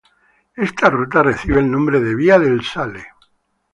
Esta 0.55 0.89
ruta 0.89 1.21
recibe 1.21 1.59
el 1.59 1.69
nombre 1.69 1.99
de 1.99 2.15
Vía 2.15 2.39
del 2.39 2.63
Sale. 2.63 3.05